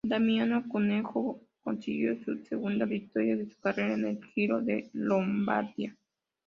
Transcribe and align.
Damiano 0.03 0.67
Cunego 0.67 1.41
consiguió 1.63 2.17
su 2.25 2.43
segunda 2.45 2.87
victoria 2.87 3.37
de 3.37 3.45
su 3.45 3.59
carrera 3.59 3.93
en 3.93 4.05
el 4.07 4.25
Giro 4.33 4.59
de 4.59 4.89
Lombardía. 4.93 5.95